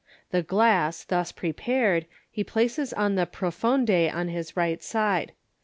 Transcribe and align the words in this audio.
The 0.31 0.41
glass, 0.41 1.03
thus 1.03 1.31
prepared, 1.31 2.07
he 2.31 2.43
places 2.43 2.91
in 2.91 3.13
the 3.13 3.27
profonde 3.27 3.91
on 3.91 4.29
his 4.29 4.57
right 4.57 4.81
side. 4.81 5.33